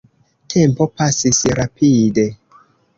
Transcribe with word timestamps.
Tempo 0.53 0.87
pasis 1.01 1.45
rapide. 1.63 2.29